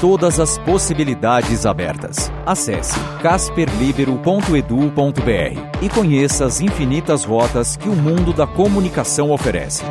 Todas 0.00 0.38
as 0.38 0.56
possibilidades 0.58 1.66
abertas. 1.66 2.30
Acesse 2.46 2.96
casperlibero.edu.br 3.20 5.82
e 5.82 5.88
conheça 5.88 6.44
as 6.44 6.60
infinitas 6.60 7.24
rotas 7.24 7.76
que 7.76 7.88
o 7.88 7.96
mundo 7.96 8.32
da 8.32 8.46
comunicação 8.46 9.32
oferece. 9.32 9.82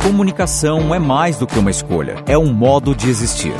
Comunicação 0.00 0.94
é 0.94 1.00
mais 1.00 1.36
do 1.36 1.46
que 1.46 1.58
uma 1.58 1.72
escolha, 1.72 2.22
é 2.24 2.38
um 2.38 2.52
modo 2.52 2.94
de 2.94 3.10
existir. 3.10 3.52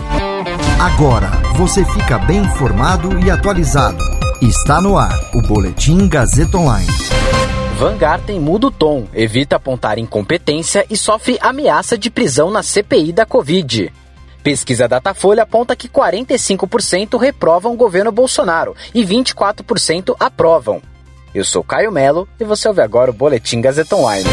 Agora 0.79 1.33
você 1.57 1.85
fica 1.85 2.17
bem 2.17 2.39
informado 2.39 3.19
e 3.19 3.29
atualizado. 3.29 3.99
Está 4.41 4.81
no 4.81 4.97
ar 4.97 5.19
o 5.35 5.43
Boletim 5.43 6.09
Gazeta 6.09 6.59
Online. 6.59 6.87
Van 7.77 7.97
Garten 7.97 8.39
muda 8.39 8.69
o 8.69 8.71
tom, 8.71 9.09
evita 9.13 9.57
apontar 9.57 9.99
incompetência 9.99 10.87
e 10.89 10.97
sofre 10.97 11.37
ameaça 11.41 11.99
de 11.99 12.09
prisão 12.09 12.53
na 12.53 12.63
CPI 12.63 13.13
da 13.13 13.27
Covid. 13.27 13.91
Pesquisa 14.43 14.89
Datafolha 14.89 15.43
aponta 15.43 15.77
que 15.77 15.89
45% 15.89 17.19
reprovam 17.19 17.75
o 17.75 17.77
governo 17.77 18.11
Bolsonaro 18.11 18.75
e 18.95 19.05
24% 19.05 20.17
aprovam. 20.19 20.81
Eu 21.35 21.45
sou 21.45 21.63
Caio 21.63 21.93
Melo 21.93 22.27
e 22.41 22.45
você 22.45 22.67
ouve 22.67 22.81
agora 22.81 23.11
o 23.11 23.15
Boletim 23.15 23.61
Gazeta 23.61 23.95
Online. 23.95 24.29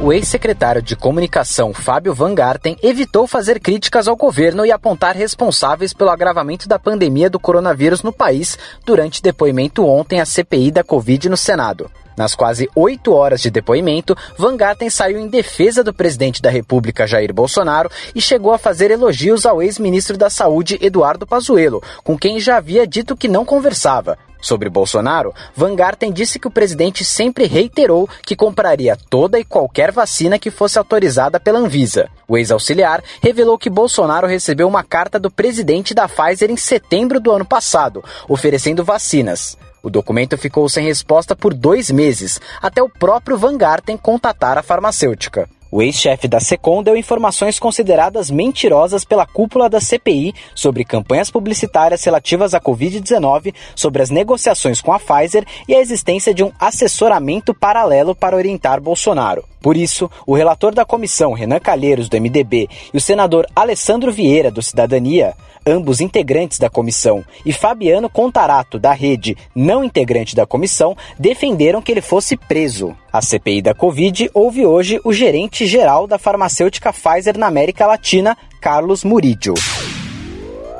O 0.00 0.12
ex-secretário 0.12 0.82
de 0.82 0.94
Comunicação 0.94 1.72
Fábio 1.72 2.12
Van 2.12 2.34
Garten 2.34 2.76
evitou 2.82 3.26
fazer 3.26 3.58
críticas 3.58 4.06
ao 4.06 4.16
governo 4.16 4.66
e 4.66 4.70
apontar 4.70 5.16
responsáveis 5.16 5.94
pelo 5.94 6.10
agravamento 6.10 6.68
da 6.68 6.78
pandemia 6.78 7.30
do 7.30 7.40
coronavírus 7.40 8.02
no 8.02 8.12
país 8.12 8.58
durante 8.84 9.22
depoimento 9.22 9.86
ontem 9.86 10.20
à 10.20 10.26
CPI 10.26 10.70
da 10.70 10.84
Covid 10.84 11.28
no 11.28 11.36
Senado. 11.36 11.90
Nas 12.16 12.34
quase 12.34 12.68
oito 12.74 13.12
horas 13.12 13.40
de 13.40 13.50
depoimento, 13.50 14.16
Van 14.38 14.56
Garten 14.56 14.88
saiu 14.88 15.18
em 15.18 15.28
defesa 15.28 15.82
do 15.82 15.92
presidente 15.92 16.40
da 16.40 16.50
República, 16.50 17.06
Jair 17.06 17.32
Bolsonaro, 17.32 17.90
e 18.14 18.20
chegou 18.20 18.52
a 18.52 18.58
fazer 18.58 18.90
elogios 18.90 19.44
ao 19.44 19.62
ex-ministro 19.62 20.16
da 20.16 20.30
Saúde, 20.30 20.78
Eduardo 20.80 21.26
Pazuello, 21.26 21.82
com 22.02 22.16
quem 22.16 22.38
já 22.38 22.56
havia 22.56 22.86
dito 22.86 23.16
que 23.16 23.28
não 23.28 23.44
conversava. 23.44 24.16
Sobre 24.44 24.68
Bolsonaro, 24.68 25.32
Van 25.56 25.74
Garten 25.74 26.12
disse 26.12 26.38
que 26.38 26.46
o 26.46 26.50
presidente 26.50 27.02
sempre 27.02 27.46
reiterou 27.46 28.06
que 28.22 28.36
compraria 28.36 28.94
toda 29.08 29.38
e 29.40 29.44
qualquer 29.44 29.90
vacina 29.90 30.38
que 30.38 30.50
fosse 30.50 30.78
autorizada 30.78 31.40
pela 31.40 31.58
Anvisa. 31.58 32.10
O 32.28 32.36
ex-auxiliar 32.36 33.02
revelou 33.22 33.56
que 33.56 33.70
Bolsonaro 33.70 34.26
recebeu 34.26 34.68
uma 34.68 34.84
carta 34.84 35.18
do 35.18 35.30
presidente 35.30 35.94
da 35.94 36.06
Pfizer 36.06 36.50
em 36.50 36.58
setembro 36.58 37.18
do 37.18 37.32
ano 37.32 37.46
passado, 37.46 38.04
oferecendo 38.28 38.84
vacinas. 38.84 39.56
O 39.84 39.90
documento 39.90 40.38
ficou 40.38 40.66
sem 40.66 40.82
resposta 40.86 41.36
por 41.36 41.52
dois 41.52 41.90
meses, 41.90 42.40
até 42.62 42.82
o 42.82 42.88
próprio 42.88 43.36
Van 43.36 43.54
Garten 43.54 43.98
contatar 43.98 44.56
a 44.56 44.62
farmacêutica. 44.62 45.46
O 45.74 45.82
ex-chefe 45.82 46.28
da 46.28 46.38
SECOM 46.38 46.84
deu 46.84 46.96
informações 46.96 47.58
consideradas 47.58 48.30
mentirosas 48.30 49.04
pela 49.04 49.26
cúpula 49.26 49.68
da 49.68 49.80
CPI 49.80 50.32
sobre 50.54 50.84
campanhas 50.84 51.32
publicitárias 51.32 52.04
relativas 52.04 52.54
à 52.54 52.60
Covid-19, 52.60 53.52
sobre 53.74 54.00
as 54.00 54.08
negociações 54.08 54.80
com 54.80 54.92
a 54.92 55.00
Pfizer 55.00 55.44
e 55.66 55.74
a 55.74 55.80
existência 55.80 56.32
de 56.32 56.44
um 56.44 56.52
assessoramento 56.60 57.52
paralelo 57.52 58.14
para 58.14 58.36
orientar 58.36 58.80
Bolsonaro. 58.80 59.44
Por 59.60 59.76
isso, 59.76 60.08
o 60.24 60.34
relator 60.34 60.72
da 60.72 60.84
comissão, 60.84 61.32
Renan 61.32 61.58
Calheiros, 61.58 62.08
do 62.08 62.20
MDB, 62.20 62.68
e 62.92 62.96
o 62.96 63.00
senador 63.00 63.44
Alessandro 63.56 64.12
Vieira, 64.12 64.52
do 64.52 64.62
Cidadania, 64.62 65.34
ambos 65.66 66.00
integrantes 66.00 66.58
da 66.58 66.68
comissão, 66.68 67.24
e 67.46 67.52
Fabiano 67.52 68.10
Contarato, 68.10 68.78
da 68.78 68.92
rede, 68.92 69.36
não 69.54 69.82
integrante 69.82 70.36
da 70.36 70.46
comissão, 70.46 70.94
defenderam 71.18 71.80
que 71.80 71.90
ele 71.90 72.02
fosse 72.02 72.36
preso. 72.36 72.94
A 73.10 73.22
CPI 73.22 73.62
da 73.62 73.72
Covid 73.72 74.30
houve 74.34 74.66
hoje 74.66 75.00
o 75.02 75.12
gerente 75.12 75.63
geral 75.66 76.06
da 76.06 76.18
farmacêutica 76.18 76.92
Pfizer 76.92 77.38
na 77.38 77.46
América 77.46 77.86
Latina, 77.86 78.36
Carlos 78.60 79.04
Murídio. 79.04 79.54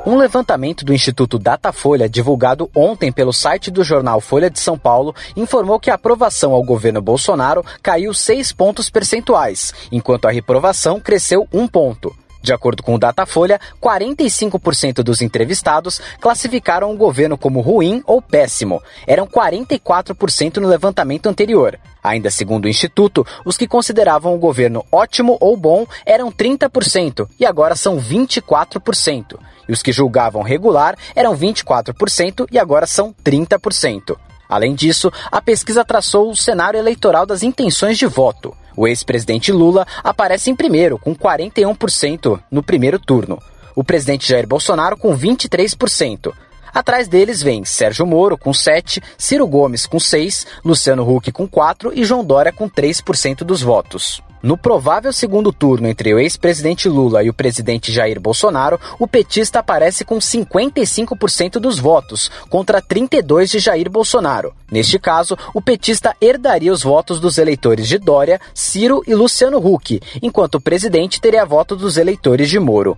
Um 0.05 0.17
levantamento 0.17 0.85
do 0.85 0.93
Instituto 0.93 1.39
Datafolha, 1.39 2.07
divulgado 2.07 2.69
ontem 2.75 3.11
pelo 3.11 3.33
site 3.33 3.71
do 3.71 3.83
jornal 3.83 4.21
Folha 4.21 4.51
de 4.51 4.59
São 4.59 4.77
Paulo, 4.77 5.15
informou 5.35 5.79
que 5.79 5.89
a 5.89 5.95
aprovação 5.95 6.53
ao 6.53 6.61
governo 6.61 7.01
Bolsonaro 7.01 7.65
caiu 7.81 8.13
6 8.13 8.51
pontos 8.51 8.87
percentuais, 8.87 9.73
enquanto 9.91 10.27
a 10.27 10.31
reprovação 10.31 10.99
cresceu 10.99 11.47
1 11.51 11.67
ponto. 11.67 12.15
De 12.45 12.53
acordo 12.53 12.83
com 12.83 12.93
o 12.93 12.99
Datafolha, 12.99 13.59
45% 13.81 15.01
dos 15.01 15.23
entrevistados 15.23 15.99
classificaram 16.21 16.93
o 16.93 16.95
governo 16.95 17.35
como 17.35 17.59
ruim 17.59 18.03
ou 18.05 18.21
péssimo. 18.21 18.83
Eram 19.07 19.25
44% 19.25 20.57
no 20.57 20.67
levantamento 20.67 21.25
anterior. 21.25 21.79
Ainda 22.05 22.29
segundo 22.29 22.65
o 22.65 22.69
Instituto, 22.69 23.25
os 23.43 23.57
que 23.57 23.67
consideravam 23.67 24.35
o 24.35 24.37
governo 24.37 24.85
ótimo 24.91 25.37
ou 25.41 25.57
bom 25.57 25.87
eram 26.05 26.31
30% 26.31 27.27
e 27.39 27.45
agora 27.45 27.75
são 27.75 27.97
24%. 27.97 29.39
E 29.67 29.71
os 29.71 29.81
que 29.81 29.91
julgavam 29.91 30.43
regular 30.43 30.95
eram 31.15 31.35
24% 31.35 32.47
e 32.51 32.59
agora 32.59 32.85
são 32.85 33.11
30%. 33.23 34.15
Além 34.47 34.75
disso, 34.75 35.11
a 35.31 35.41
pesquisa 35.41 35.83
traçou 35.83 36.29
o 36.29 36.35
cenário 36.35 36.77
eleitoral 36.77 37.25
das 37.25 37.41
intenções 37.41 37.97
de 37.97 38.05
voto. 38.05 38.55
O 38.77 38.87
ex-presidente 38.87 39.51
Lula 39.51 39.87
aparece 40.03 40.51
em 40.51 40.55
primeiro, 40.55 40.99
com 40.99 41.15
41% 41.15 42.39
no 42.51 42.61
primeiro 42.61 42.99
turno. 42.99 43.41
O 43.75 43.83
presidente 43.83 44.29
Jair 44.29 44.45
Bolsonaro 44.45 44.95
com 44.95 45.17
23%. 45.17 46.31
Atrás 46.75 47.07
deles 47.07 47.41
vem 47.41 47.63
Sérgio 47.63 48.05
Moro 48.05 48.37
com 48.37 48.53
7, 48.53 49.01
Ciro 49.17 49.47
Gomes 49.47 49.85
com 49.85 49.97
6, 49.97 50.45
Luciano 50.61 51.09
Huck 51.09 51.31
com 51.31 51.47
4 51.47 51.97
e 51.97 52.03
João 52.03 52.21
Dória 52.21 52.51
com 52.51 52.69
3% 52.69 53.45
dos 53.45 53.61
votos. 53.61 54.21
No 54.43 54.57
provável 54.57 55.13
segundo 55.13 55.53
turno 55.53 55.87
entre 55.87 56.13
o 56.13 56.19
ex-presidente 56.19 56.89
Lula 56.89 57.23
e 57.23 57.29
o 57.29 57.33
presidente 57.33 57.93
Jair 57.93 58.19
Bolsonaro, 58.19 58.77
o 58.99 59.07
petista 59.07 59.59
aparece 59.59 60.03
com 60.03 60.17
55% 60.17 61.59
dos 61.59 61.79
votos, 61.79 62.29
contra 62.49 62.81
32% 62.81 63.51
de 63.51 63.59
Jair 63.59 63.89
Bolsonaro. 63.89 64.53
Neste 64.69 64.99
caso, 64.99 65.37
o 65.53 65.61
petista 65.61 66.13
herdaria 66.19 66.73
os 66.73 66.83
votos 66.83 67.21
dos 67.21 67.37
eleitores 67.37 67.87
de 67.87 67.97
Dória, 67.97 68.37
Ciro 68.53 69.01
e 69.07 69.15
Luciano 69.15 69.65
Huck, 69.65 70.01
enquanto 70.21 70.55
o 70.55 70.61
presidente 70.61 71.21
teria 71.21 71.45
voto 71.45 71.73
dos 71.73 71.95
eleitores 71.95 72.49
de 72.49 72.59
Moro. 72.59 72.97